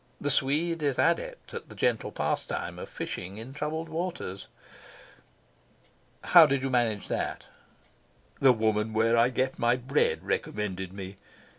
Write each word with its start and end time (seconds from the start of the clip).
The 0.19 0.31
Swede 0.31 0.81
is 0.81 0.97
adept 0.97 1.53
at 1.53 1.69
the 1.69 1.75
gentle 1.75 2.11
pastime 2.11 2.79
of 2.79 2.89
fishing 2.89 3.37
in 3.37 3.53
troubled 3.53 3.87
waters. 3.87 4.47
"How 6.23 6.47
did 6.47 6.63
you 6.63 6.71
manage 6.71 7.07
that?" 7.07 7.45
"The 8.39 8.51
woman 8.51 8.93
where 8.93 9.15
I 9.15 9.29
get 9.29 9.59
my 9.59 9.75
bread 9.75 10.23
recommended 10.25 10.91
me. 10.91 11.17